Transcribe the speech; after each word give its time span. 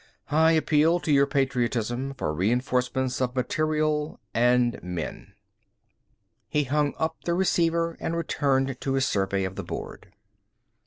I 0.31 0.53
appeal 0.53 0.99
to 1.01 1.11
your 1.11 1.27
patriotism 1.27 2.15
for 2.15 2.33
reinforcements 2.33 3.21
of 3.21 3.35
material 3.35 4.19
and 4.33 4.81
men." 4.81 5.35
He 6.49 6.63
hung 6.63 6.95
up 6.97 7.17
the 7.23 7.35
receiver 7.35 7.97
and 7.99 8.17
returned 8.17 8.81
to 8.81 8.93
his 8.93 9.05
survey 9.05 9.43
of 9.43 9.57
the 9.57 9.63
board. 9.63 10.11